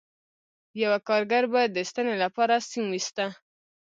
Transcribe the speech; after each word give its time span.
یوه 0.81 0.97
کارګر 1.07 1.43
به 1.51 1.61
د 1.75 1.77
ستنې 1.89 2.15
لپاره 2.23 2.55
سیم 2.69 2.85
ویسته 2.91 3.25